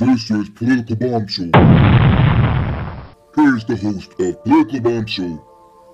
[0.00, 1.50] Is Political Bomb Show.
[3.34, 5.44] Here's the host of Political Bomb Show,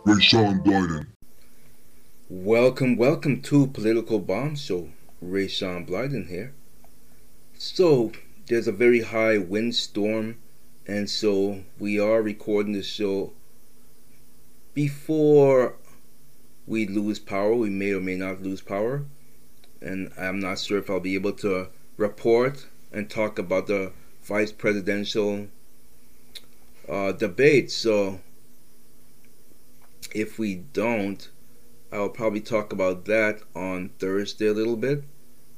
[0.05, 1.07] Rayshawn Blyden.
[2.29, 4.91] Welcome, welcome to Political Bomb Show.
[5.25, 6.53] Rayshawn Blyden here.
[7.57, 8.13] So,
[8.47, 10.37] there's a very high windstorm,
[10.87, 13.33] and so we are recording the show
[14.75, 15.77] before
[16.67, 17.55] we lose power.
[17.55, 19.07] We may or may not lose power,
[19.81, 24.53] and I'm not sure if I'll be able to report and talk about the vice
[24.53, 25.49] presidential
[26.89, 27.71] uh, debate.
[27.71, 28.21] So,
[30.15, 31.29] if we don't,
[31.93, 35.03] I'll probably talk about that on Thursday a little bit.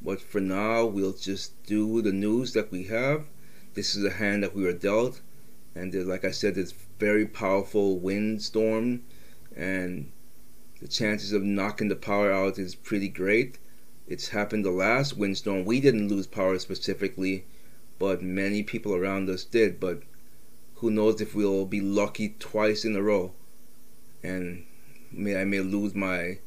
[0.01, 3.27] But for now, we'll just do the news that we have.
[3.75, 5.21] This is a hand that we were dealt,
[5.75, 9.03] and like I said, it's very powerful windstorm,
[9.55, 10.11] and
[10.81, 13.59] the chances of knocking the power out is pretty great.
[14.09, 15.65] It's happened the last windstorm.
[15.65, 17.45] We didn't lose power specifically,
[17.99, 19.81] but many people around us did.
[19.81, 20.03] But
[20.77, 23.33] who knows if we'll be lucky twice in a row.
[24.23, 24.65] And
[25.11, 26.39] may I may lose my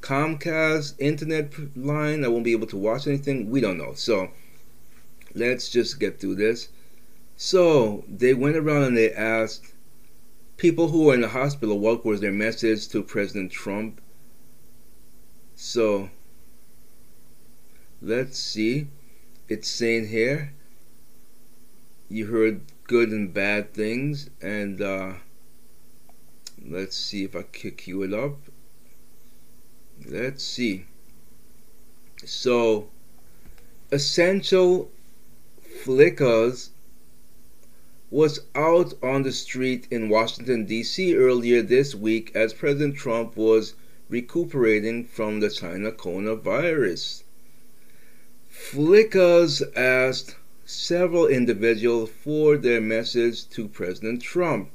[0.00, 2.24] Comcast internet line.
[2.24, 3.50] I won't be able to watch anything.
[3.50, 3.94] We don't know.
[3.94, 4.30] So
[5.34, 6.68] let's just get through this.
[7.36, 9.72] So they went around and they asked
[10.56, 14.00] people who were in the hospital what was their message to President Trump.
[15.54, 16.10] So
[18.00, 18.88] let's see.
[19.48, 20.52] It's saying here
[22.08, 25.12] you heard good and bad things, and uh,
[26.66, 28.38] let's see if I kick you it up.
[30.06, 30.86] Let's see.
[32.24, 32.88] So,
[33.92, 34.90] Essential
[35.84, 36.70] Flickers
[38.10, 41.14] was out on the street in Washington, D.C.
[41.14, 43.74] earlier this week as President Trump was
[44.08, 47.22] recuperating from the China coronavirus.
[48.60, 50.34] Flickers asked
[50.66, 54.70] several individuals for their message to President Trump.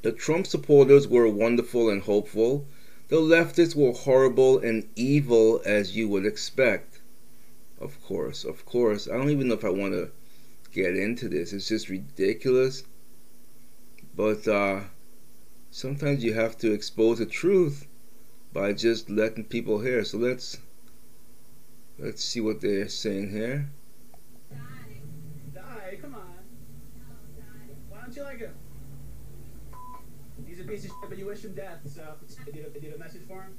[0.00, 2.66] The Trump supporters were wonderful and hopeful.
[3.08, 7.00] The leftists were horrible and evil as you would expect.
[7.78, 9.08] Of course, of course.
[9.08, 10.10] I don't even know if I want to
[10.70, 11.52] get into this.
[11.52, 12.84] It's just ridiculous.
[14.16, 14.84] But uh,
[15.70, 17.86] sometimes you have to expose the truth
[18.54, 20.02] by just letting people hear.
[20.04, 20.58] So let's
[21.98, 23.70] let's see what they're saying here.
[25.54, 26.38] Die, come on.
[27.88, 28.54] Why don't you like him?
[30.46, 32.14] He's a piece of shit, but you wish him death, so
[32.44, 33.54] did you, did a message for him?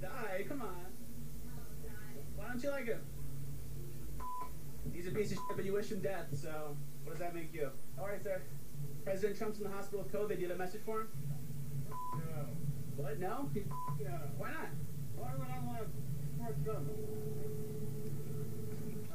[0.00, 0.86] Die, Die, come on.
[2.36, 3.00] Why don't you like him?
[4.92, 7.54] He's a piece of shit, but you wish him death, so what does that make
[7.54, 7.70] you?
[7.98, 8.42] Alright, sir.
[9.04, 10.40] President Trump's in the hospital with COVID.
[10.40, 11.08] You have a message for him?
[11.90, 12.46] No.
[12.96, 13.18] What?
[13.20, 13.50] No?
[14.36, 14.68] Why not?
[15.16, 15.88] Why would I want
[16.46, 16.88] to support Trump?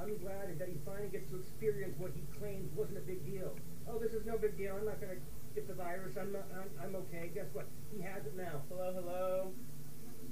[0.02, 3.56] I'm glad that he finally gets to experience what he claims wasn't a big deal.
[3.88, 4.75] Oh, this is no big deal.
[4.78, 5.22] I'm not going to
[5.53, 6.18] get the virus.
[6.18, 7.30] I'm, not, I'm, I'm okay.
[7.34, 7.68] Guess what?
[7.96, 8.62] He has it now.
[8.69, 9.52] Hello, hello.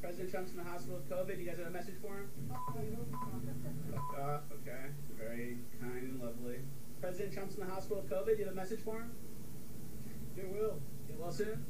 [0.02, 1.40] President Trump's in the hospital with COVID.
[1.40, 2.30] You guys have a message for him?
[2.52, 4.92] Uh, okay.
[5.18, 6.60] Very kind and lovely.
[7.02, 8.40] President Trump's in the hospital with COVID.
[8.40, 9.12] You have a message for him?
[10.36, 10.80] Get well.
[11.08, 11.66] Get well soon?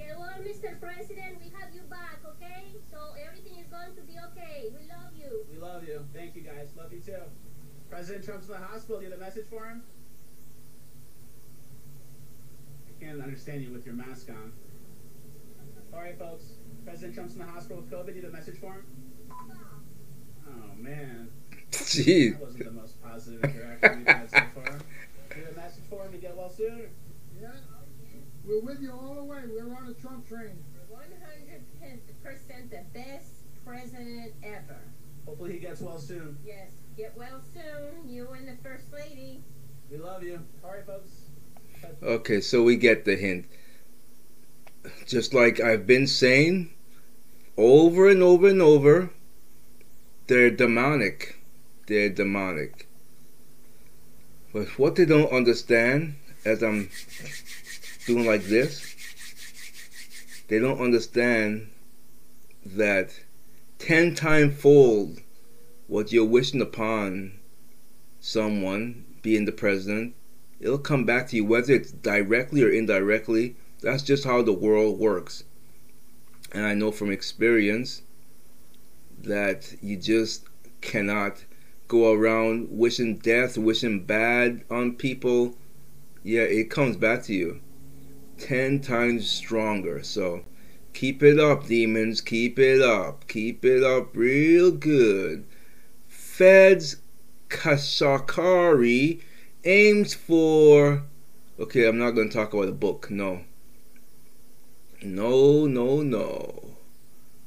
[0.00, 0.80] Get well, Mr.
[0.80, 1.36] President.
[1.44, 2.72] We have you back, okay?
[2.90, 4.70] So everything is going to be okay.
[4.72, 5.44] We love you.
[5.52, 6.06] We love you.
[6.14, 6.70] Thank you, guys.
[6.74, 7.20] Love you too.
[7.90, 9.02] President Trump's in the hospital.
[9.02, 9.82] You have a message for him?
[12.88, 14.52] I can't understand you with your mask on.
[15.92, 16.44] All right, folks.
[16.86, 18.16] President Trump's in the hospital with COVID.
[18.16, 18.84] You have a message for him?
[20.48, 21.28] Oh, man.
[21.72, 22.32] Jeez.
[22.32, 24.78] That wasn't the most positive interaction we've had so far.
[25.36, 26.88] You have a message for him to get well soon?
[27.40, 27.50] Yeah,
[28.50, 29.42] we're with you all the way.
[29.46, 30.64] We're on the Trump train.
[30.92, 33.32] 100% the best
[33.64, 34.80] president ever.
[35.24, 36.36] Hopefully he gets well soon.
[36.44, 38.08] Yes, get well soon.
[38.08, 39.44] You and the First Lady.
[39.90, 40.40] We love you.
[40.64, 41.10] All right, folks.
[42.02, 43.46] Okay, so we get the hint.
[45.06, 46.70] Just like I've been saying
[47.56, 49.10] over and over and over,
[50.26, 51.36] they're demonic.
[51.86, 52.88] They're demonic.
[54.52, 56.90] But what they don't understand, as I'm
[58.10, 58.94] doing like this,
[60.48, 61.70] they don't understand
[62.66, 63.20] that
[63.78, 65.20] ten time fold
[65.86, 67.38] what you're wishing upon
[68.18, 70.14] someone, being the president,
[70.58, 73.54] it'll come back to you, whether it's directly or indirectly.
[73.80, 75.44] That's just how the world works.
[76.52, 78.02] And I know from experience
[79.22, 80.48] that you just
[80.80, 81.44] cannot
[81.86, 85.56] go around wishing death, wishing bad on people.
[86.24, 87.60] Yeah, it comes back to you
[88.40, 90.02] 10 times stronger.
[90.02, 90.42] So
[90.92, 92.20] keep it up, demons.
[92.20, 93.28] Keep it up.
[93.28, 95.44] Keep it up real good.
[96.08, 96.96] Feds
[97.48, 99.20] Kashkari
[99.64, 101.04] aims for.
[101.58, 103.10] Okay, I'm not going to talk about the book.
[103.10, 103.42] No.
[105.02, 106.76] No, no, no.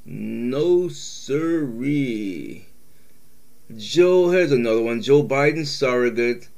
[0.05, 2.67] No, sirree.
[3.75, 5.01] Joe, here's another one.
[5.01, 6.49] Joe Biden surrogate.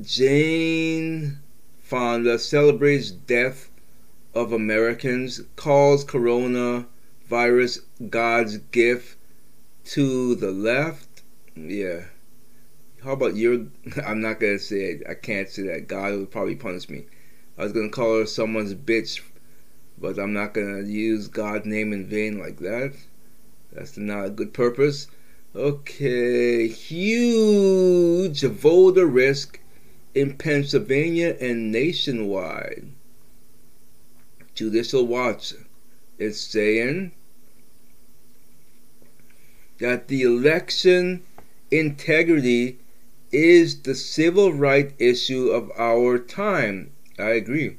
[0.00, 1.38] Jane
[1.86, 3.70] Fonda celebrates death
[4.34, 7.78] of Americans, calls coronavirus
[8.10, 9.16] God's gift
[9.84, 11.22] to the left.
[11.54, 12.06] Yeah.
[13.04, 13.66] How about your?
[14.04, 15.02] I'm not gonna say it.
[15.08, 15.86] I can't say that.
[15.86, 17.04] God would probably punish me.
[17.56, 19.20] I was gonna call her someone's bitch,
[19.96, 22.94] but I'm not gonna use God's name in vain like that.
[23.72, 25.06] That's not a good purpose.
[25.54, 29.60] Okay, huge voter risk
[30.16, 32.88] in Pennsylvania and nationwide.
[34.54, 35.52] Judicial Watch
[36.18, 37.12] is saying
[39.78, 41.22] that the election
[41.70, 42.78] integrity
[43.30, 46.92] is the civil right issue of our time.
[47.18, 47.76] I agree.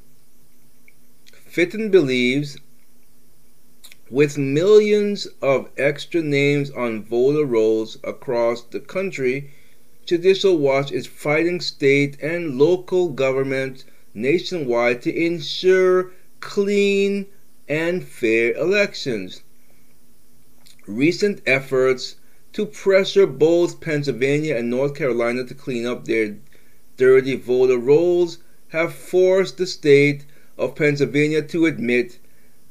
[1.31, 2.59] Fitton believes
[4.11, 9.49] with millions of extra names on voter rolls across the country,
[10.07, 13.83] Judicial Watch is fighting state and local governments
[14.13, 17.25] nationwide to ensure clean
[17.67, 19.43] and fair elections.
[20.85, 22.15] Recent efforts
[22.53, 26.37] to pressure both Pennsylvania and North Carolina to clean up their
[26.95, 28.37] dirty voter rolls
[28.69, 30.23] have forced the state
[30.57, 32.17] of Pennsylvania to admit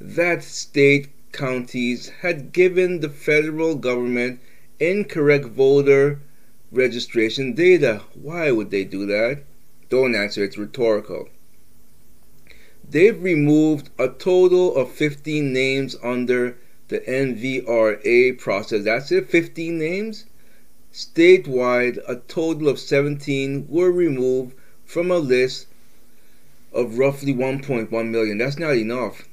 [0.00, 4.40] that state counties had given the federal government
[4.80, 6.22] incorrect voter
[6.76, 8.02] registration data.
[8.14, 9.42] Why would they do that?
[9.88, 11.28] Don't answer, it's rhetorical.
[12.88, 16.56] They've removed a total of 15 names under
[16.88, 18.84] the NVRA process.
[18.84, 20.26] That's it, 15 names?
[20.92, 25.66] Statewide, a total of 17 were removed from a list
[26.72, 28.38] of roughly 1.1 million.
[28.38, 29.28] That's not enough.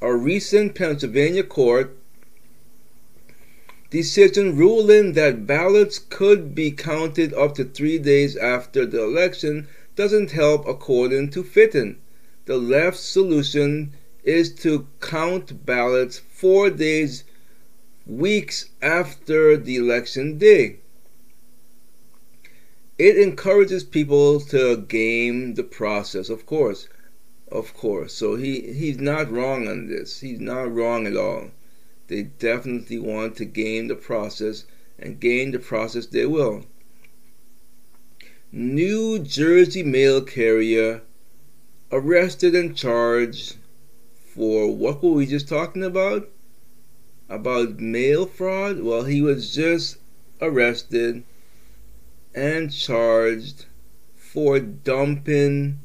[0.00, 1.96] A recent Pennsylvania court
[3.92, 10.30] decision ruling that ballots could be counted up to three days after the election doesn't
[10.30, 11.98] help, according to Fitton.
[12.46, 13.92] The left's solution
[14.24, 17.24] is to count ballots four days,
[18.06, 20.78] weeks after the election day.
[22.98, 26.88] It encourages people to game the process, of course.
[27.50, 28.14] Of course.
[28.14, 30.20] So he, he's not wrong on this.
[30.20, 31.50] He's not wrong at all.
[32.08, 34.64] They definitely want to game the process,
[34.98, 36.66] and game the process they will.
[38.50, 41.02] New Jersey mail carrier
[41.90, 43.56] arrested and charged
[44.34, 46.28] for what were we just talking about?
[47.28, 48.80] About mail fraud?
[48.80, 49.98] Well, he was just
[50.40, 51.24] arrested
[52.34, 53.66] and charged
[54.16, 55.80] for dumping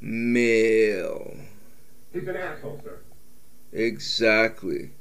[0.00, 1.36] mail.
[2.12, 2.98] He's an asshole, sir.
[3.72, 4.92] Exactly.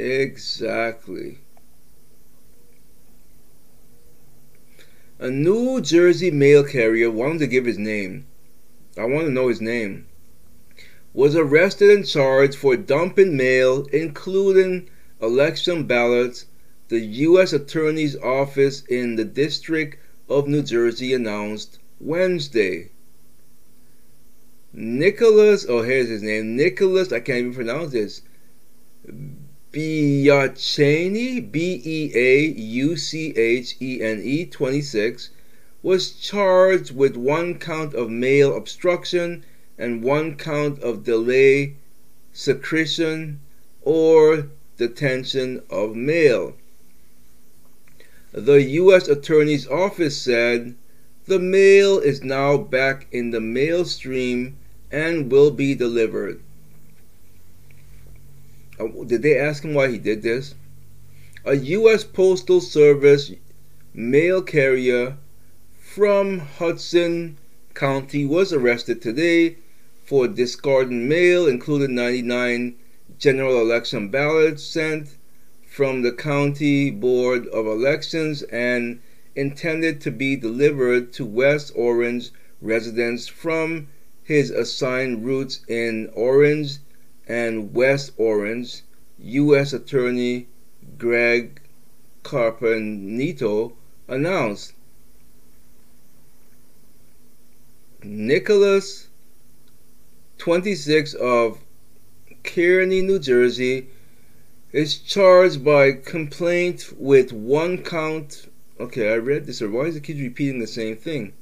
[0.00, 1.40] Exactly.
[5.18, 8.24] A New Jersey mail carrier wanted to give his name.
[8.96, 10.06] I want to know his name.
[11.12, 14.88] Was arrested and charged for dumping mail, including
[15.20, 16.46] election ballots,
[16.88, 17.52] the U.S.
[17.52, 19.98] Attorney's Office in the District
[20.30, 22.88] of New Jersey announced Wednesday.
[24.72, 26.56] Nicholas, oh, here's his name.
[26.56, 28.22] Nicholas, I can't even pronounce this.
[29.72, 35.30] Beachene, B E A U C H E N E 26,
[35.80, 39.44] was charged with one count of mail obstruction
[39.78, 41.76] and one count of delay,
[42.32, 43.38] secretion,
[43.82, 46.56] or detention of mail.
[48.32, 49.06] The U.S.
[49.06, 50.74] Attorney's Office said
[51.26, 54.56] the mail is now back in the mail stream
[54.90, 56.40] and will be delivered.
[58.80, 60.54] Uh, did they ask him why he did this?
[61.44, 62.02] A U.S.
[62.02, 63.30] Postal Service
[63.92, 65.18] mail carrier
[65.78, 67.36] from Hudson
[67.74, 69.56] County was arrested today
[70.06, 72.74] for discarding mail, including 99
[73.18, 75.08] general election ballots sent
[75.66, 79.00] from the County Board of Elections and
[79.36, 82.30] intended to be delivered to West Orange
[82.62, 83.88] residents from
[84.22, 86.78] his assigned routes in Orange
[87.30, 88.82] and West Orange,
[89.20, 89.72] U.S.
[89.72, 90.48] Attorney
[90.98, 91.60] Craig
[92.24, 93.72] Carpenito
[94.08, 94.72] announced.
[98.02, 99.06] Nicholas,
[100.38, 101.60] 26 of
[102.42, 103.86] Kearny, New Jersey,
[104.72, 108.48] is charged by complaint with one count.
[108.80, 111.32] Okay, I read this, or why is it keep repeating the same thing?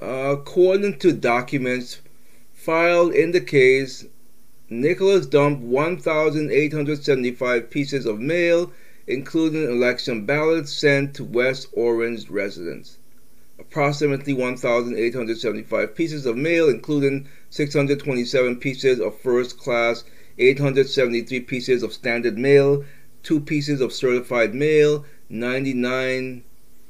[0.00, 2.00] According to documents
[2.54, 4.06] filed in the case,
[4.72, 8.70] Nicholas dumped 1,875 pieces of mail,
[9.08, 12.98] including election ballots sent to West Orange residents.
[13.58, 20.04] Approximately 1,875 pieces of mail, including 627 pieces of first class
[20.38, 22.84] 873 pieces of standard mail,
[23.24, 26.44] 2 pieces of certified mail, 99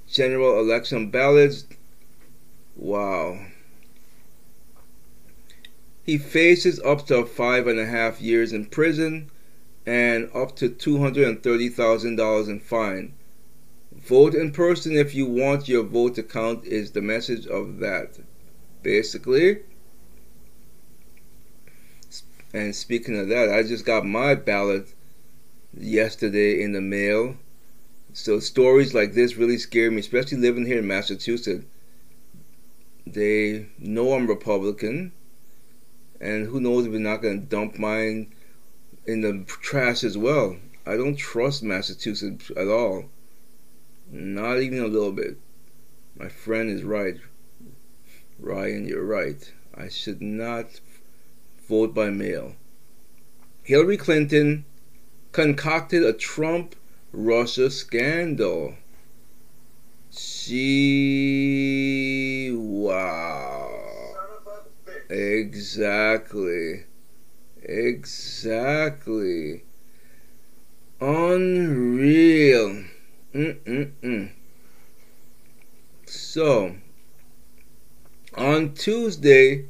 [0.06, 1.64] general election ballots.
[2.76, 3.46] Wow.
[6.10, 9.30] He faces up to five and a half years in prison
[9.86, 13.12] and up to $230,000 in fine.
[13.94, 18.18] Vote in person if you want your vote to count, is the message of that.
[18.82, 19.60] Basically,
[22.52, 24.92] and speaking of that, I just got my ballot
[25.72, 27.36] yesterday in the mail.
[28.14, 31.66] So stories like this really scare me, especially living here in Massachusetts.
[33.06, 35.12] They know I'm Republican,
[36.20, 38.34] and who knows if they're not going to dump mine
[39.06, 40.56] in the trash as well.
[40.86, 43.06] I don't trust Massachusetts at all.
[44.10, 45.38] Not even a little bit.
[46.16, 47.16] My friend is right.
[48.38, 49.52] Ryan, you're right.
[49.74, 50.80] I should not
[51.68, 52.56] vote by mail.
[53.62, 54.64] Hillary Clinton
[55.32, 56.74] concocted a Trump
[57.12, 58.74] Russia scandal.
[60.10, 60.60] She.
[62.52, 63.79] Wow.
[65.10, 66.84] Exactly.
[67.64, 69.64] Exactly.
[71.00, 72.84] Unreal.
[73.34, 74.30] Mm-mm-mm.
[76.06, 76.76] So,
[78.34, 79.64] on Tuesday,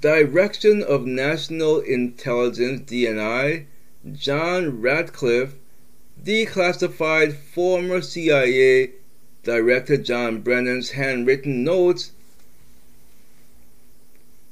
[0.00, 3.66] Direction of National Intelligence DNI,
[4.12, 5.56] John Ratcliffe
[6.22, 8.92] declassified former CIA
[9.42, 12.12] Director John Brennan's handwritten notes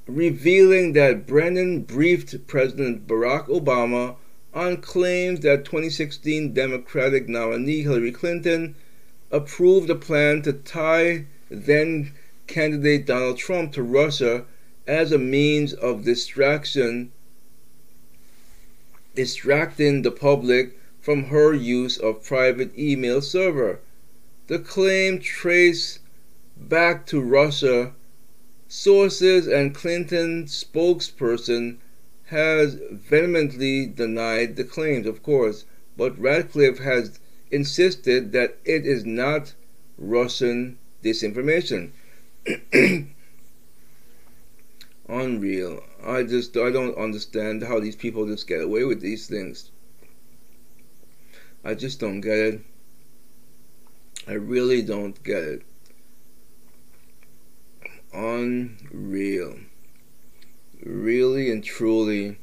[0.07, 4.17] revealing that Brennan briefed President Barack Obama
[4.53, 8.75] on claims that 2016 Democratic nominee Hillary Clinton
[9.31, 12.13] approved a plan to tie then
[12.47, 14.45] candidate Donald Trump to Russia
[14.87, 17.13] as a means of distraction,
[19.15, 23.81] distracting the public from her use of private email server.
[24.49, 26.01] The claim traced
[26.57, 27.93] back to Russia.
[28.75, 31.77] Sources and Clinton spokesperson
[32.29, 39.53] has vehemently denied the claims, of course, but Ratcliffe has insisted that it is not
[39.99, 41.91] Russian disinformation.
[45.07, 45.85] Unreal.
[46.03, 49.71] I just I don't understand how these people just get away with these things.
[51.63, 52.61] I just don't get it.
[54.27, 55.63] I really don't get it.
[58.13, 59.57] Unreal.
[60.83, 62.39] Really and truly.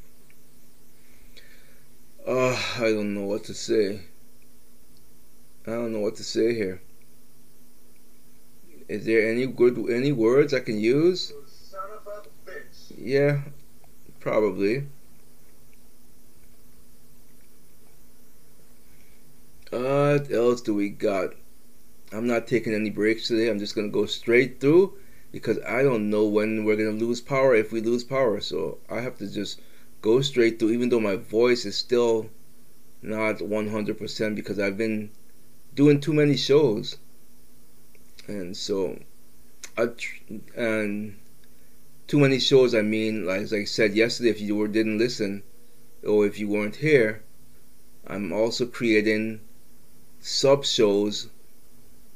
[2.26, 4.02] Uh, I don't know what to say.
[5.68, 6.82] I don't know what to say here.
[8.88, 11.32] Is there any good any words I can use?
[12.98, 13.42] Yeah,
[14.20, 14.88] probably.
[19.72, 21.36] Uh, what else do we got?
[22.12, 23.50] I'm not taking any breaks today.
[23.50, 24.94] I'm just gonna go straight through
[25.32, 28.40] because I don't know when we're gonna lose power if we lose power.
[28.40, 29.62] So I have to just
[30.02, 32.30] go straight through, even though my voice is still
[33.02, 35.12] not 100% because I've been
[35.76, 36.98] doing too many shows,
[38.28, 39.00] and so
[39.78, 39.88] I
[40.56, 41.16] and
[42.08, 42.74] too many shows.
[42.74, 45.44] I mean, like as I said yesterday, if you were didn't listen,
[46.06, 47.24] or if you weren't here,
[48.08, 49.42] I'm also creating
[50.20, 51.30] sub shows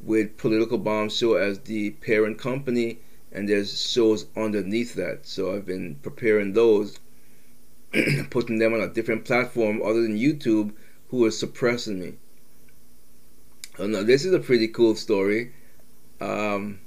[0.04, 3.00] with Political Bomb Show as the parent company,
[3.32, 5.26] and there's shows underneath that.
[5.26, 7.00] So I've been preparing those,
[8.30, 10.74] putting them on a different platform other than YouTube,
[11.10, 12.14] who is suppressing me.
[13.80, 15.54] Oh no, this is a pretty cool story.
[16.20, 16.80] Um,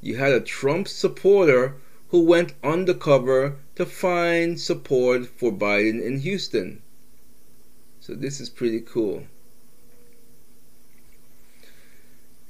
[0.00, 1.76] you had a Trump supporter
[2.08, 6.82] who went undercover to find support for Biden in Houston.
[8.00, 9.24] So this is pretty cool.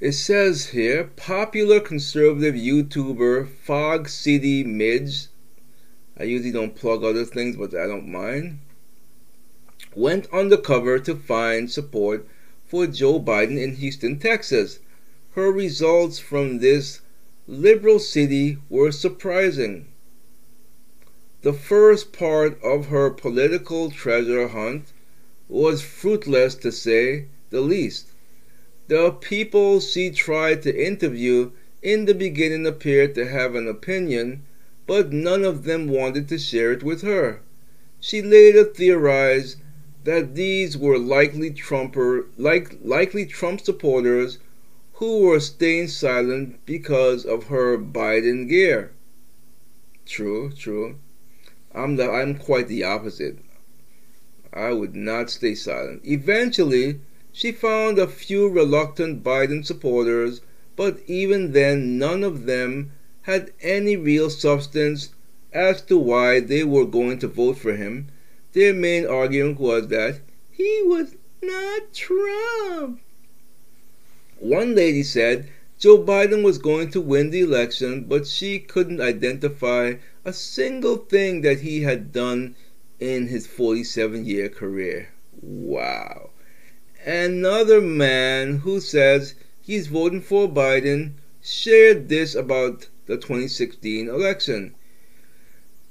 [0.05, 5.29] It says here popular conservative YouTuber Fog City Midge.
[6.15, 8.59] I usually don't plug other things, but I don't mind.
[9.95, 12.27] Went undercover to find support
[12.67, 14.77] for Joe Biden in Houston, Texas.
[15.31, 17.01] Her results from this
[17.47, 19.87] liberal city were surprising.
[21.41, 24.93] The first part of her political treasure hunt
[25.49, 28.11] was fruitless to say the least.
[28.87, 31.51] The people she tried to interview
[31.81, 34.43] in the beginning appeared to have an opinion,
[34.85, 37.41] but none of them wanted to share it with her.
[37.99, 39.57] She later theorized
[40.03, 44.37] that these were likely Trumper, like, likely Trump supporters
[44.93, 48.91] who were staying silent because of her Biden gear.
[50.05, 50.97] True, true.
[51.73, 53.39] I'm the, I'm quite the opposite.
[54.53, 56.01] I would not stay silent.
[56.05, 56.99] Eventually,
[57.37, 60.39] she found a few reluctant Biden supporters,
[60.77, 65.09] but even then, none of them had any real substance
[65.51, 68.07] as to why they were going to vote for him.
[68.53, 73.01] Their main argument was that he was not Trump.
[74.39, 79.95] One lady said Joe Biden was going to win the election, but she couldn't identify
[80.23, 82.55] a single thing that he had done
[83.01, 85.09] in his 47 year career.
[85.41, 86.29] Wow.
[87.05, 94.75] Another man who says he's voting for Biden shared this about the 2016 election.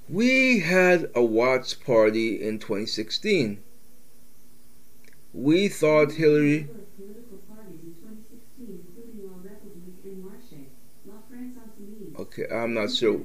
[0.08, 3.62] We had a watch party in 2016.
[5.32, 6.68] We thought Hillary.
[12.16, 13.22] Okay, I'm not sure.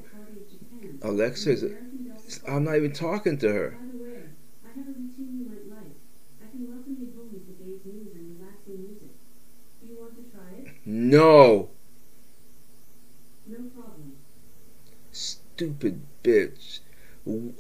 [1.02, 2.42] Alexa is.
[2.48, 3.70] I'm not even talking to her.
[3.72, 4.24] By the way,
[4.66, 5.94] I have a routine you might like.
[6.42, 9.14] I can welcome you home with today's news and relaxing music.
[9.82, 10.79] Do you want to try it?
[10.92, 11.70] No.
[13.46, 14.14] No problem.
[15.12, 16.80] Stupid bitch.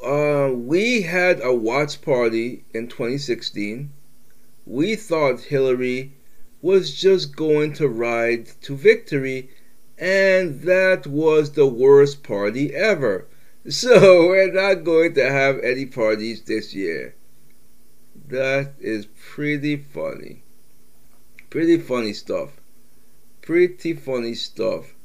[0.04, 3.92] Uh, we had a watch party in 2016.
[4.66, 6.14] We thought Hillary
[6.64, 9.52] was just going to ride to victory,
[10.00, 13.28] and that was the worst party ever.
[13.70, 17.14] So we're not going to have any parties this year.
[18.28, 20.42] That is pretty funny.
[21.52, 22.59] Pretty funny stuff.
[23.42, 24.96] Pretty funny stuff.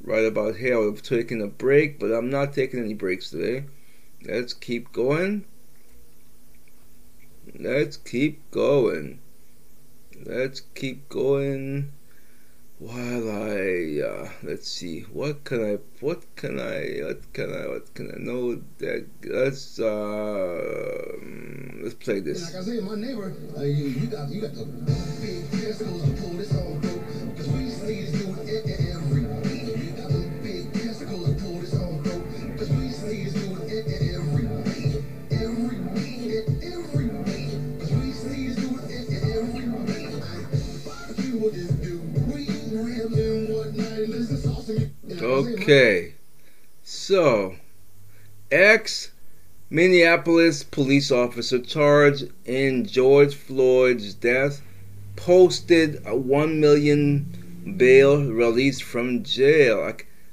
[0.00, 3.66] Right about here, I was taking a break, but I'm not taking any breaks today.
[4.24, 5.44] Let's keep going.
[7.58, 9.20] Let's keep going.
[10.24, 11.92] Let's keep going
[12.78, 17.94] while I uh, let's see what can I what can I what can I what
[17.94, 21.12] can I know that let's uh
[21.82, 22.52] let's play this.
[22.52, 26.22] Like I say, my neighbor, uh, you, you got you got the big pistols to
[26.22, 26.52] pull this
[45.22, 46.14] Okay,
[46.82, 47.54] so
[48.50, 49.12] ex
[49.70, 54.62] Minneapolis police officer charged in George Floyd's death
[55.14, 59.92] posted a one million bail release from jail.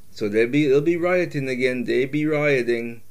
[0.10, 1.84] So they be they'll be rioting again.
[1.84, 3.02] They'll be rioting.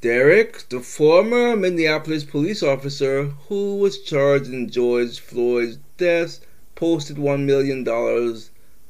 [0.00, 6.40] Derek, the former Minneapolis police officer who was charged in George Floyd's death,
[6.76, 7.84] posted $1 million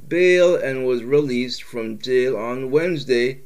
[0.08, 3.40] bail and was released from jail on Wednesday.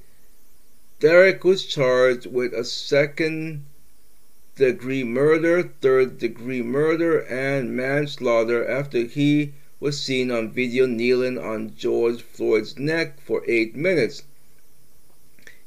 [1.01, 3.65] Derek was charged with a second
[4.55, 11.75] degree murder, third degree murder, and manslaughter after he was seen on video kneeling on
[11.75, 14.23] George Floyd's neck for eight minutes.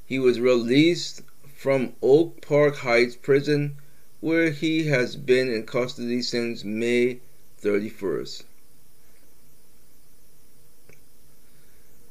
[0.05, 1.21] He was released
[1.53, 3.75] from Oak Park Heights Prison,
[4.21, 7.19] where he has been in custody since May
[7.61, 8.43] 31st.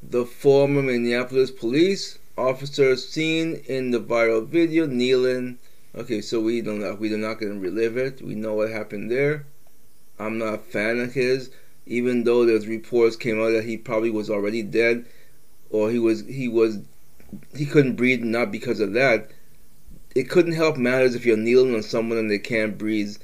[0.07, 5.57] The former Minneapolis police officer seen in the viral video kneeling.
[5.95, 8.21] Okay, so we don't we are not to relive it.
[8.21, 9.47] We know what happened there.
[10.19, 11.49] I'm not a fan of his,
[11.87, 15.07] even though there's reports came out that he probably was already dead,
[15.71, 16.77] or he was he was
[17.55, 19.31] he couldn't breathe not because of that.
[20.13, 23.17] It couldn't help matters if you're kneeling on someone and they can't breathe.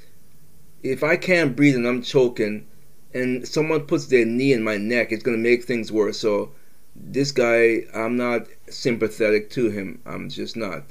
[0.82, 2.66] If I can't breathe and I'm choking,
[3.14, 6.18] and someone puts their knee in my neck, it's gonna make things worse.
[6.18, 6.54] So
[6.96, 10.02] this guy, I'm not sympathetic to him.
[10.06, 10.84] I'm just not.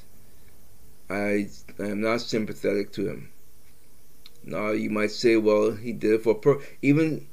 [1.08, 3.30] I I am not sympathetic to him.
[4.44, 6.60] Now you might say, well, he did it for per.
[6.82, 7.26] Even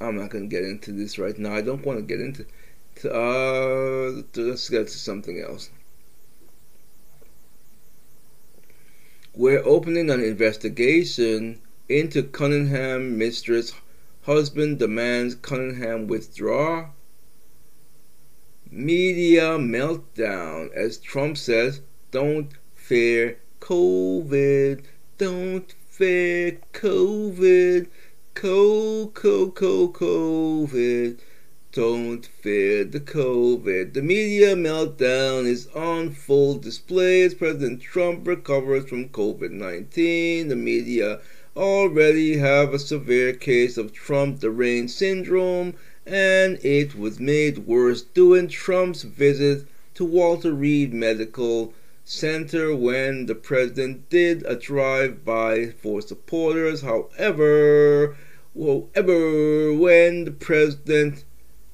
[0.00, 1.54] I'm not gonna get into this right now.
[1.54, 2.46] I don't want to get into.
[2.96, 5.70] To, uh, let's get to something else.
[9.34, 13.72] We're opening an investigation into Cunningham mistress.
[14.22, 16.90] Husband demands Cunningham withdraw.
[18.76, 24.82] Media meltdown as Trump says, don't fear COVID.
[25.16, 27.86] Don't fear COVID.
[28.34, 31.20] Co, co, co, COVID.
[31.70, 33.94] Don't fear the COVID.
[33.94, 40.48] The media meltdown is on full display as President Trump recovers from COVID 19.
[40.48, 41.20] The media
[41.56, 45.74] already have a severe case of Trump deranged syndrome,
[46.06, 51.72] and it was made worse during Trump's visit to Walter Reed Medical
[52.04, 56.82] Center when the president did a drive by for supporters.
[56.82, 58.16] However,
[58.54, 61.24] however, when the president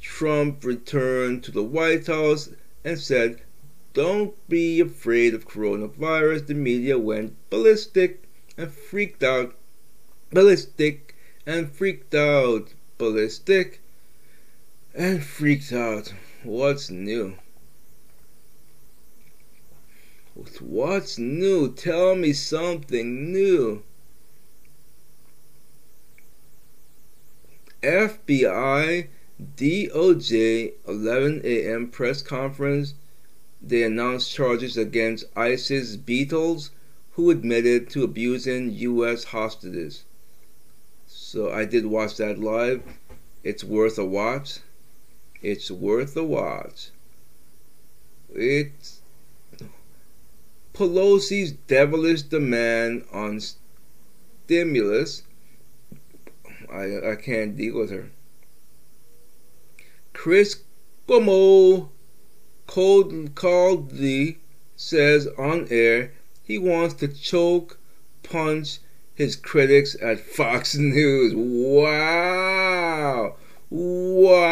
[0.00, 2.50] Trump returned to the White House
[2.84, 3.40] and said,
[3.94, 8.22] Don't be afraid of coronavirus, the media went ballistic
[8.56, 9.56] and freaked out.
[10.30, 12.74] Ballistic and freaked out.
[12.96, 13.80] Ballistic
[14.94, 16.12] and freaked out.
[16.42, 17.36] What's new?
[20.60, 21.72] What's new?
[21.72, 23.82] Tell me something new.
[27.82, 29.08] FBI
[29.56, 31.88] DOJ 11 a.m.
[31.88, 32.94] press conference.
[33.62, 36.70] They announced charges against ISIS Beatles
[37.12, 39.24] who admitted to abusing U.S.
[39.24, 40.04] hostages.
[41.06, 42.82] So I did watch that live.
[43.42, 44.60] It's worth a watch.
[45.42, 46.90] It's worth a watch.
[48.34, 49.00] It's
[50.74, 55.22] Pelosi's devilish demand on stimulus.
[56.70, 58.10] I I can't deal with her.
[60.12, 60.62] Chris
[62.66, 64.36] called the
[64.76, 67.78] says on air he wants to choke
[68.22, 68.78] punch
[69.14, 71.32] his critics at Fox News.
[71.34, 73.36] Wow.
[73.70, 74.50] Wow.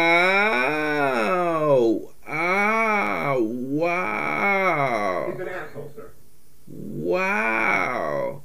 [2.25, 5.31] Ah, wow.
[5.31, 6.11] He's an asshole, sir.
[6.67, 8.43] Wow.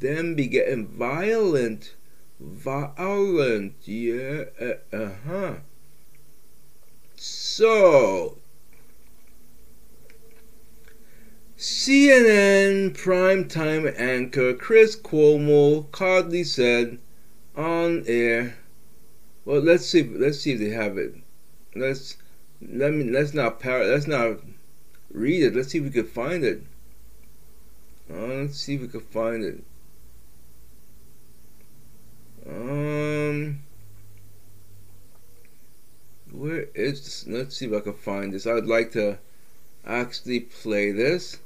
[0.00, 1.94] Them be getting violent.
[2.40, 3.74] Violent.
[3.82, 4.44] Yeah.
[4.92, 5.54] Uh huh.
[7.16, 8.38] So,
[11.56, 16.98] CNN primetime anchor Chris Cuomo hardly said
[17.56, 18.57] on air.
[19.48, 20.02] Well, let's see.
[20.02, 21.14] Let's see if they have it.
[21.74, 22.18] Let's
[22.60, 23.04] let me.
[23.04, 23.82] Let's not par.
[23.82, 24.40] Let's not
[25.10, 25.56] read it.
[25.56, 26.64] Let's see if we can find it.
[28.12, 29.64] Uh, let's see if we can find it.
[32.46, 33.60] Um.
[36.30, 37.26] Where is this?
[37.26, 38.46] Let's see if I can find this.
[38.46, 39.16] I would like to
[39.86, 41.38] actually play this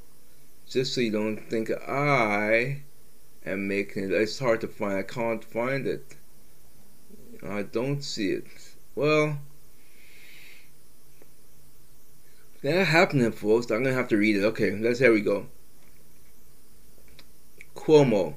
[0.67, 2.81] just so you don't think I
[3.45, 4.11] am making it.
[4.11, 4.97] It's hard to find.
[4.97, 6.17] I can't find it.
[7.47, 8.45] I don't see it.
[8.95, 9.39] Well,
[12.61, 13.69] that happening, folks.
[13.69, 14.43] I'm gonna have to read it.
[14.45, 14.99] Okay, let's.
[14.99, 15.47] Here we go.
[17.75, 18.35] Cuomo.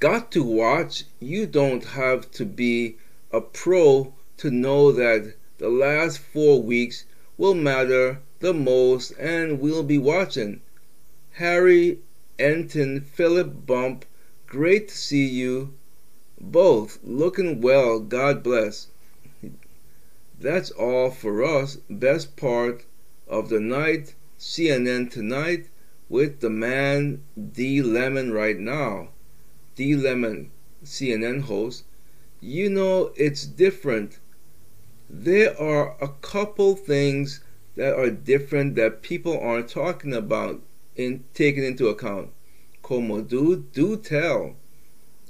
[0.00, 1.04] Got to watch.
[1.20, 2.96] You don't have to be
[3.30, 7.04] a pro to know that the last four weeks
[7.36, 10.62] will matter the most and we'll be watching.
[11.32, 11.98] Harry,
[12.38, 14.06] Enten, Philip Bump,
[14.46, 15.74] great to see you
[16.40, 16.98] both.
[17.02, 18.88] Looking well, God bless.
[20.40, 21.76] That's all for us.
[21.88, 22.86] Best part
[23.28, 25.68] of the night, CNN tonight
[26.08, 27.22] with the man
[27.52, 29.08] D Lemon right now.
[29.76, 30.50] D Lemon,
[30.84, 31.84] CNN host.
[32.40, 34.18] You know, it's different
[35.12, 37.42] there are a couple things
[37.74, 40.62] that are different that people aren't talking about
[40.94, 42.30] in taking into account.
[42.84, 44.54] Cuomo do do tell.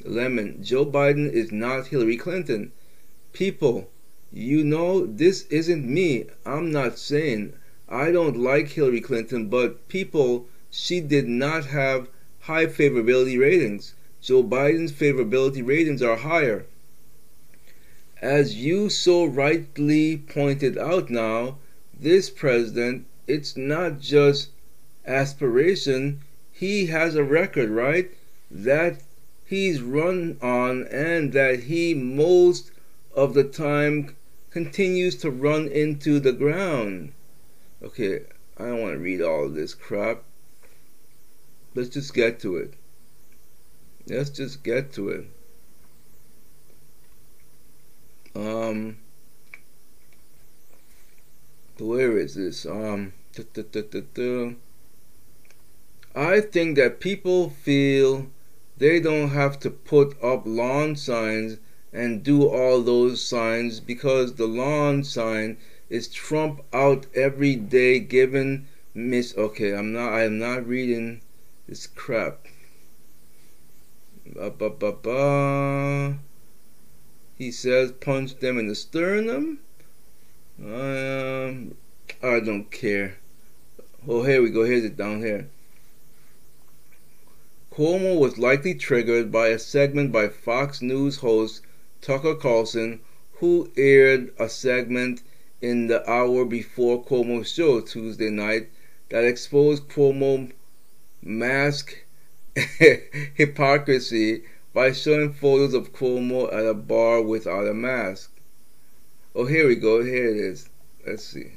[0.04, 2.72] Lemon, Joe Biden is not Hillary Clinton.
[3.32, 3.90] People,
[4.32, 6.26] you know this isn't me.
[6.46, 7.52] I'm not saying
[7.88, 12.08] I don't like Hillary Clinton, but people, she did not have
[12.40, 13.94] high favorability ratings.
[14.20, 16.66] Joe Biden's favorability ratings are higher
[18.22, 21.56] as you so rightly pointed out now,
[21.98, 24.50] this president, it's not just
[25.06, 26.20] aspiration,
[26.52, 28.10] he has a record, right?
[28.50, 29.00] That
[29.50, 32.72] he's run on and that he most
[33.14, 34.16] of the time
[34.48, 37.12] continues to run into the ground.
[37.82, 38.24] Okay,
[38.56, 40.22] I don't want to read all of this crap.
[41.74, 42.74] Let's just get to it.
[44.06, 45.26] Let's just get to it
[48.34, 48.96] um
[51.78, 53.12] where is this um
[56.14, 58.26] I think that people feel
[58.80, 61.58] they don't have to put up lawn signs
[61.92, 65.56] and do all those signs because the lawn sign
[65.88, 71.20] is Trump out every day given miss okay I'm not I'm not reading
[71.68, 72.46] this crap
[74.40, 76.12] Up, up, up, uh.
[77.36, 79.60] He says, punch them in the sternum.
[80.62, 81.74] Um,
[82.22, 83.16] I don't care.
[84.06, 84.64] Oh, here we go.
[84.64, 85.48] Here's it down here.
[87.80, 91.62] Cuomo was likely triggered by a segment by Fox News host
[92.02, 93.00] Tucker Carlson,
[93.36, 95.22] who aired a segment
[95.62, 98.68] in the hour before Cuomo's show Tuesday night
[99.08, 100.52] that exposed Cuomo
[101.22, 102.04] mask
[103.34, 104.42] hypocrisy
[104.74, 108.30] by showing photos of Cuomo at a bar without a mask.
[109.34, 110.04] Oh, here we go.
[110.04, 110.68] Here it is.
[111.06, 111.52] Let's see.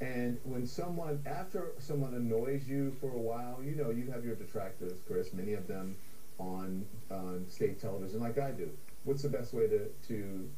[0.00, 4.36] And when someone, after someone annoys you for a while, you know, you have your
[4.36, 5.96] detractors, Chris, many of them
[6.38, 8.70] on, on state television like I do.
[9.04, 10.48] What's the best way to, to,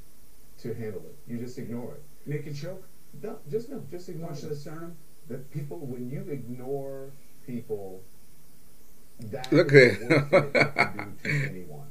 [0.59, 1.16] to handle it?
[1.26, 2.03] You just ignore it.
[2.26, 2.87] Make it choke?
[3.22, 4.50] No, just no, just ignore Punch it.
[4.50, 4.96] the sternum?
[5.29, 7.11] That people, when you ignore
[7.46, 8.03] people,
[9.20, 11.87] that Look is at- the you do to anyone.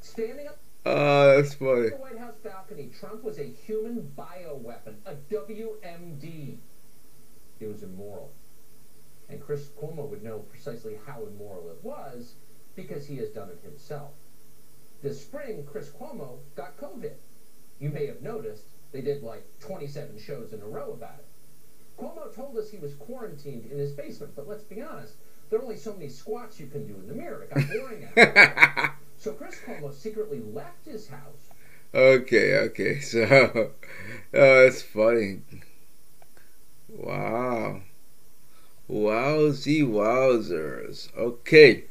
[0.00, 1.90] Standing up Oh, that's funny.
[1.90, 6.56] the White House balcony, Trump was a human bioweapon, a WMD.
[7.60, 8.32] It was immoral.
[9.28, 12.34] And Chris Cuomo would know precisely how immoral it was
[12.74, 14.10] because he has done it himself.
[15.02, 17.14] This spring, Chris Cuomo got COVID.
[17.78, 21.26] You may have noticed they did like 27 shows in a row about it.
[21.98, 25.14] Cuomo told us he was quarantined in his basement, but let's be honest,
[25.48, 27.42] there are only so many squats you can do in the mirror.
[27.42, 28.94] It got boring after.
[29.16, 31.50] So Chris Cuomo secretly left his house
[31.92, 33.00] Okay, okay.
[33.00, 33.70] So, uh, oh,
[34.32, 35.40] that's funny.
[36.92, 37.82] Wow.
[38.88, 41.14] Wowsy wowzers.
[41.16, 41.84] Okay.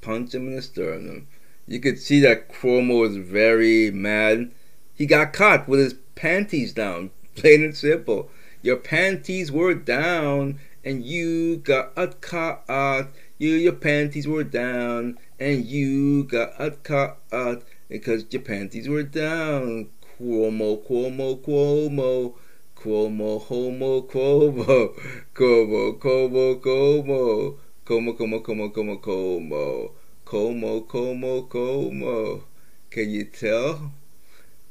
[0.00, 1.26] Punch him in the sternum.
[1.66, 4.52] You could see that Cuomo was very mad.
[4.94, 7.10] He got caught with his panties down.
[7.34, 8.30] Plain and simple.
[8.60, 13.08] Your panties were down and you got caught.
[13.38, 17.18] You, your panties were down and you got caught
[17.88, 19.88] because your panties were down.
[20.20, 22.34] Cuomo, Cuomo, Cuomo.
[22.84, 24.94] Cuomo, homo, Cuomo.
[25.34, 27.58] Cuomo, Cuomo, Cuomo.
[27.82, 29.94] Como, como, como, como, como.
[30.26, 32.44] Como, como, como.
[32.90, 33.92] Can you tell?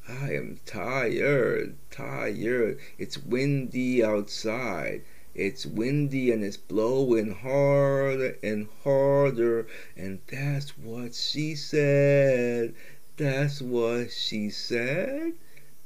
[0.08, 2.78] I am tired, tired.
[3.00, 5.02] It's windy outside.
[5.34, 9.66] It's windy and it's blowing harder and harder.
[9.98, 12.76] And that's what she said.
[13.18, 15.34] That's what she said?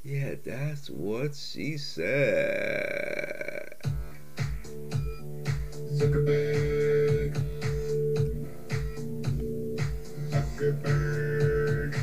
[0.04, 3.74] Yeah, that's what she said.
[5.98, 7.34] Zuckerberg.
[10.30, 11.94] Zuckerberg.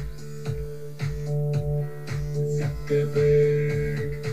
[2.60, 4.25] Zuckerberg.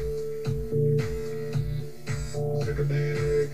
[2.34, 3.50] Zuckerberg.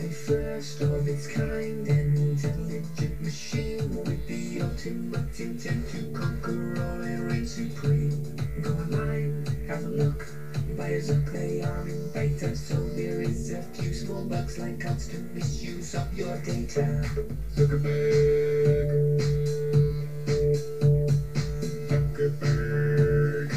[0.00, 7.02] A first of its kind and intelligent machine with the ultimate intent to conquer all
[7.02, 8.31] and reign supreme.
[8.62, 10.26] Go online, have a look.
[10.76, 14.78] By a Zuck, they are in beta, so there is a few small bugs like
[14.78, 17.04] constant misuse of your data.
[17.56, 19.20] Zuckerberg.
[21.88, 23.52] Zuckerberg.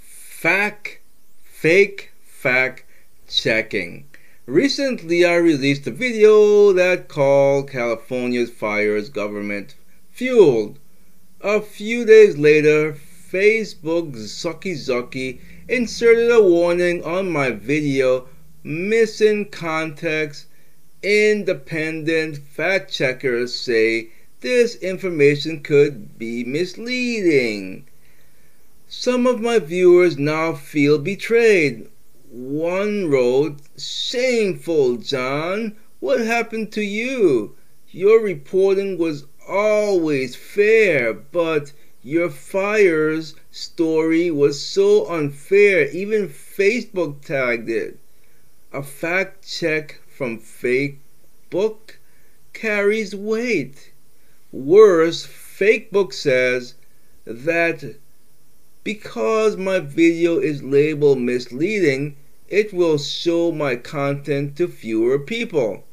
[0.00, 1.00] Fact,
[1.42, 2.84] fake fact
[3.28, 4.06] checking.
[4.46, 9.74] Recently, I released a video that called California's fires government
[10.12, 10.78] fueled.
[11.42, 12.94] A few days later,
[13.32, 18.28] Facebook Zucky Zucky inserted a warning on my video
[18.62, 20.44] missing context.
[21.02, 27.86] Independent fact checkers say this information could be misleading.
[28.86, 31.88] Some of my viewers now feel betrayed.
[32.30, 35.76] One wrote, Shameful, John.
[36.00, 37.56] What happened to you?
[37.92, 47.68] Your reporting was always fair, but your fires story was so unfair, even Facebook tagged
[47.68, 47.98] it.
[48.72, 51.96] A fact check from Facebook
[52.52, 53.92] carries weight.
[54.52, 56.74] Worse, Facebook says
[57.24, 57.96] that
[58.82, 62.16] because my video is labeled misleading,
[62.48, 65.84] it will show my content to fewer people.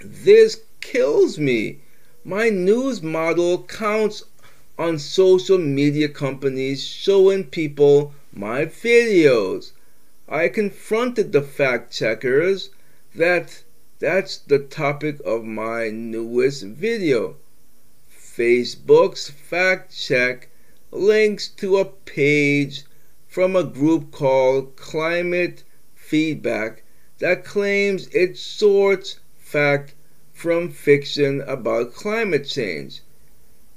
[0.00, 1.80] This kills me.
[2.28, 4.24] My news model counts
[4.76, 9.70] on social media companies showing people my videos.
[10.28, 12.70] I confronted the fact checkers
[13.14, 13.62] that
[14.00, 17.36] that's the topic of my newest video.
[18.10, 20.48] Facebook's fact check
[20.90, 22.82] links to a page
[23.28, 25.62] from a group called Climate
[25.94, 26.82] Feedback
[27.20, 29.94] that claims it sorts fact
[30.36, 33.00] from fiction about climate change.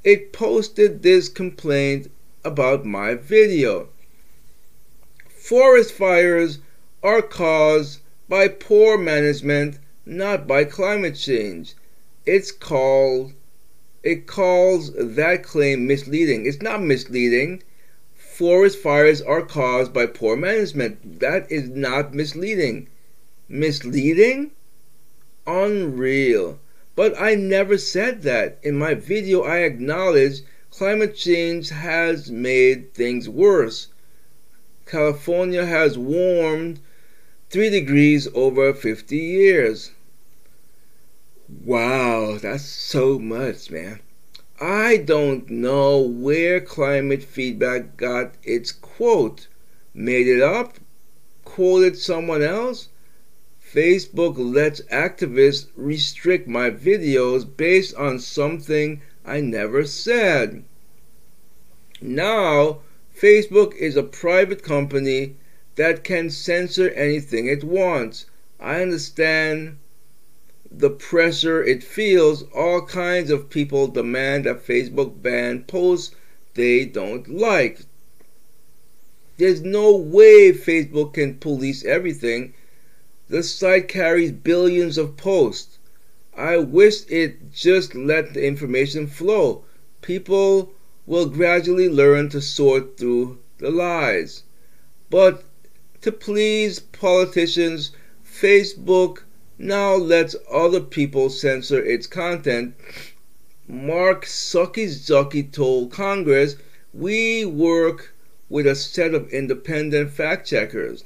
[0.03, 2.11] It posted this complaint
[2.43, 3.87] about my video.
[5.29, 6.59] Forest fires
[7.01, 11.75] are caused by poor management, not by climate change.
[12.25, 13.31] It's called
[14.03, 16.45] it calls that claim misleading.
[16.45, 17.63] It's not misleading.
[18.13, 21.21] Forest fires are caused by poor management.
[21.21, 22.89] That is not misleading.
[23.47, 24.51] Misleading?
[25.49, 26.59] Unreal.
[26.95, 28.59] But I never said that.
[28.61, 33.87] In my video, I acknowledge climate change has made things worse.
[34.85, 36.79] California has warmed
[37.49, 39.91] 3 degrees over 50 years.
[41.65, 44.01] Wow, that's so much, man.
[44.61, 49.47] I don't know where climate feedback got its quote.
[49.95, 50.77] Made it up?
[51.43, 52.89] Quoted someone else?
[53.73, 60.63] Facebook lets activists restrict my videos based on something I never said.
[62.01, 62.79] Now,
[63.15, 65.35] Facebook is a private company
[65.75, 68.25] that can censor anything it wants.
[68.59, 69.77] I understand
[70.71, 76.15] the pressure it feels, all kinds of people demand that Facebook ban posts
[76.53, 77.81] they don't like.
[79.37, 82.53] There's no way Facebook can police everything.
[83.29, 85.77] The site carries billions of posts.
[86.35, 89.65] I wish it just let the information flow.
[90.01, 90.73] People
[91.05, 94.41] will gradually learn to sort through the lies.
[95.11, 95.43] But
[96.01, 97.91] to please politicians,
[98.25, 99.19] Facebook
[99.59, 102.73] now lets other people censor its content.
[103.67, 106.55] Mark Zuckerberg told Congress,
[106.95, 108.15] we work
[108.49, 111.03] with a set of independent fact checkers.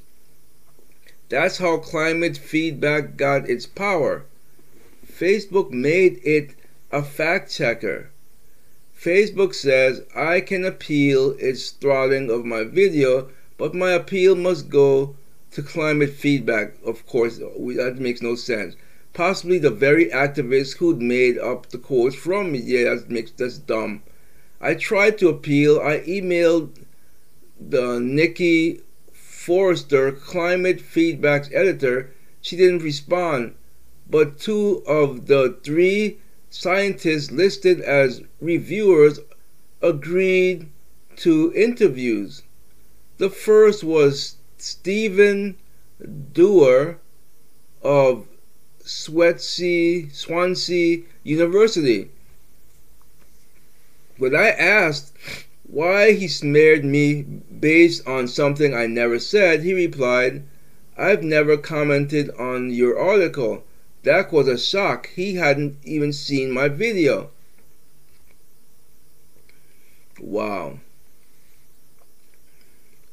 [1.28, 4.24] That's how climate feedback got its power.
[5.10, 6.54] Facebook made it
[6.92, 8.10] a fact checker.
[8.98, 15.16] Facebook says I can appeal its throttling of my video, but my appeal must go
[15.52, 16.74] to climate feedback.
[16.84, 18.76] Of course, that makes no sense.
[19.12, 22.58] Possibly the very activists who'd made up the quotes from me.
[22.58, 24.02] Yeah, that makes that's dumb.
[24.60, 25.80] I tried to appeal.
[25.80, 26.70] I emailed
[27.60, 28.80] the Nikki
[29.44, 32.10] Forrester climate feedback's editor.
[32.40, 33.54] She didn't respond.
[34.08, 39.20] But two of the three scientists listed as reviewers
[39.82, 40.70] agreed
[41.16, 42.42] to interviews.
[43.18, 45.56] The first was Stephen
[46.32, 46.98] Doerr
[47.82, 48.26] of
[48.82, 52.10] Swansea, Swansea University.
[54.16, 55.12] When I asked
[55.66, 60.44] why he smeared me based on something I never said, he replied,
[60.96, 63.64] I've never commented on your article.
[64.04, 65.08] That was a shock.
[65.14, 67.30] He hadn't even seen my video.
[70.20, 70.78] Wow.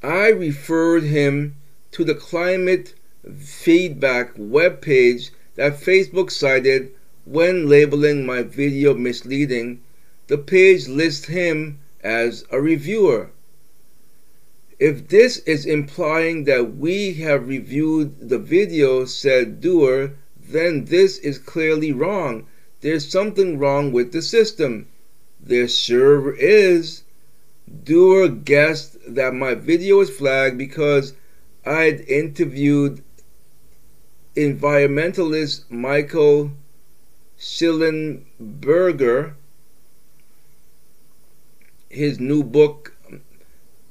[0.04, 1.56] I referred him
[1.92, 2.94] to the climate
[3.38, 6.92] feedback webpage that Facebook cited
[7.26, 9.82] when labeling my video misleading.
[10.28, 13.30] The page lists him as a reviewer.
[14.80, 21.38] If this is implying that we have reviewed the video, said Doerr, then this is
[21.38, 22.48] clearly wrong.
[22.82, 24.88] There's something wrong with the system.
[25.40, 27.04] There sure is.
[27.84, 31.14] Doerr guessed that my video was flagged because
[31.64, 33.04] I'd interviewed
[34.36, 36.52] environmentalist Michael
[37.40, 39.36] Shellenberger.
[41.92, 43.22] His new book, I'm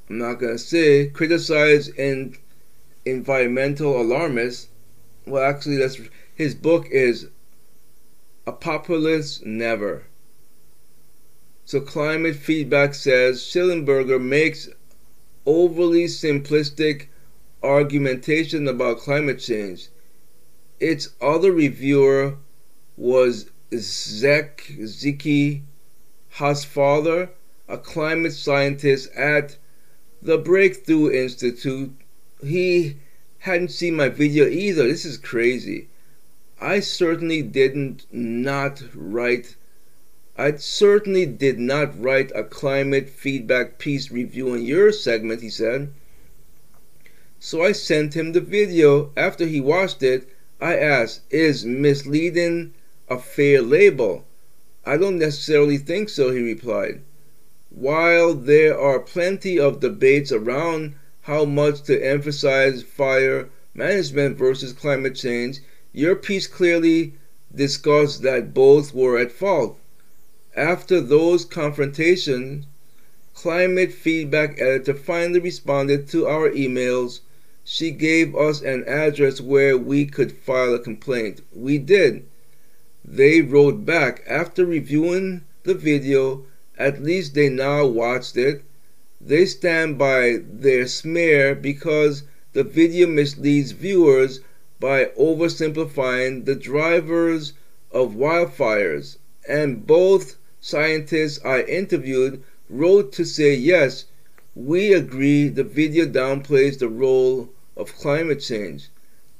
[0.08, 2.38] not going to say, criticized and
[3.04, 4.68] environmental alarmists.
[5.26, 5.98] Well, actually, that's
[6.34, 7.28] his book is
[8.46, 10.04] Apocalypse Never.
[11.66, 14.70] So climate feedback says Shellenberger makes
[15.44, 17.08] overly simplistic
[17.62, 19.88] argumentation about climate change.
[20.80, 22.38] Its other reviewer
[22.96, 25.64] was Zek Ziki
[26.36, 27.28] Hausfather,
[27.70, 29.56] a climate scientist at
[30.20, 31.92] the Breakthrough Institute.
[32.42, 32.96] He
[33.38, 34.88] hadn't seen my video either.
[34.88, 35.88] This is crazy.
[36.60, 39.54] I certainly didn't not write
[40.36, 45.92] I certainly did not write a climate feedback piece reviewing your segment, he said.
[47.38, 49.12] So I sent him the video.
[49.16, 50.28] After he watched it,
[50.60, 52.72] I asked, Is misleading
[53.08, 54.24] a fair label?
[54.86, 57.02] I don't necessarily think so, he replied.
[57.72, 65.14] While there are plenty of debates around how much to emphasize fire management versus climate
[65.14, 65.60] change,
[65.92, 67.14] your piece clearly
[67.54, 69.78] discussed that both were at fault.
[70.56, 72.66] After those confrontations,
[73.34, 77.20] Climate Feedback Editor finally responded to our emails.
[77.64, 81.40] She gave us an address where we could file a complaint.
[81.54, 82.26] We did.
[83.04, 86.44] They wrote back after reviewing the video,
[86.80, 88.62] at least they now watched it.
[89.20, 92.22] They stand by their smear because
[92.54, 94.40] the video misleads viewers
[94.80, 97.52] by oversimplifying the drivers
[97.92, 99.18] of wildfires.
[99.46, 104.06] And both scientists I interviewed wrote to say, yes,
[104.54, 108.88] we agree the video downplays the role of climate change.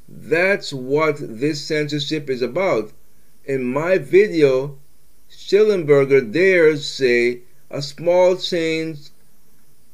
[0.07, 2.93] That's what this censorship is about.
[3.47, 4.77] In my video,
[5.31, 9.11] Shellenberger dares say a small change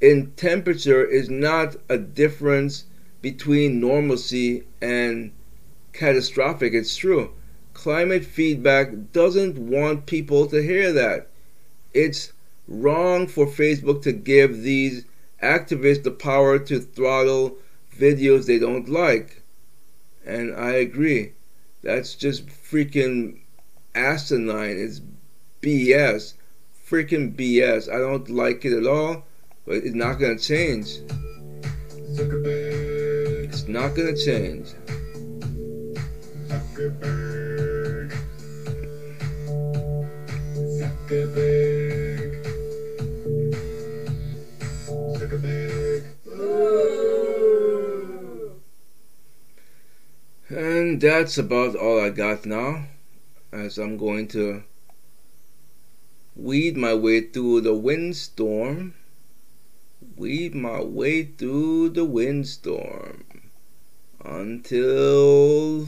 [0.00, 2.84] in temperature is not a difference
[3.20, 5.32] between normalcy and
[5.92, 6.72] catastrophic.
[6.72, 7.32] It's true.
[7.74, 11.28] Climate feedback doesn't want people to hear that.
[11.92, 12.32] It's
[12.66, 15.04] wrong for Facebook to give these
[15.42, 17.58] activists the power to throttle
[17.94, 19.42] videos they don't like.
[20.24, 21.32] And I agree.
[21.82, 23.40] That's just freaking
[23.94, 24.76] asinine.
[24.78, 25.00] It's
[25.66, 26.34] BS.
[26.88, 27.92] Freaking BS.
[27.92, 29.24] I don't like it at all,
[29.66, 31.00] but it's not to change.
[33.48, 34.68] It's not to change.
[50.48, 52.84] And that's about all I got now,
[53.52, 54.62] as I'm going to
[56.36, 58.94] weed my way through the windstorm.
[60.16, 63.24] Weed my way through the windstorm
[64.24, 65.86] until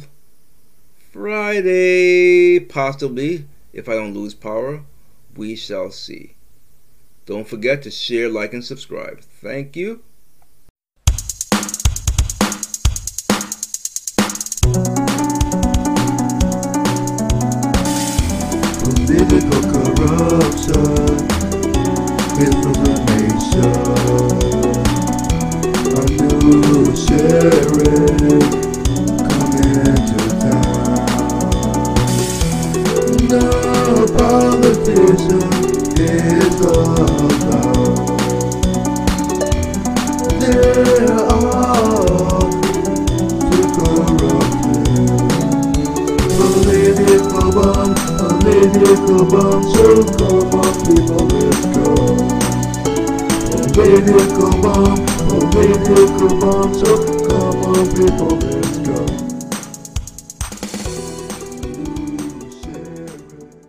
[1.12, 4.82] Friday, possibly, if I don't lose power.
[5.36, 6.34] We shall see.
[7.26, 9.20] Don't forget to share, like, and subscribe.
[9.20, 10.03] Thank you.